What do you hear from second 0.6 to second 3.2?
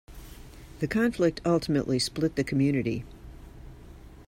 The conflict ultimately split the community.